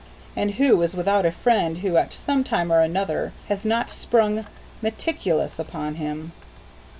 [0.35, 4.47] And who is without a friend who at some time or another has not sprung
[4.81, 6.31] "meticulous" upon him?